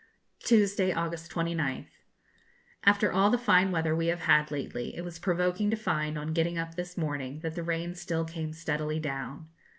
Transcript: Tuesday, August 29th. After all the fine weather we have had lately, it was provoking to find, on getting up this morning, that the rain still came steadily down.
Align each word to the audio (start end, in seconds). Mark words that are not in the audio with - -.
Tuesday, 0.39 0.91
August 0.91 1.31
29th. 1.31 1.91
After 2.85 3.11
all 3.13 3.29
the 3.29 3.37
fine 3.37 3.69
weather 3.71 3.95
we 3.95 4.07
have 4.07 4.21
had 4.21 4.49
lately, 4.49 4.95
it 4.95 5.03
was 5.03 5.19
provoking 5.19 5.69
to 5.69 5.77
find, 5.77 6.17
on 6.17 6.33
getting 6.33 6.57
up 6.57 6.73
this 6.73 6.97
morning, 6.97 7.41
that 7.41 7.53
the 7.53 7.61
rain 7.61 7.93
still 7.93 8.25
came 8.25 8.51
steadily 8.51 8.99
down. 8.99 9.47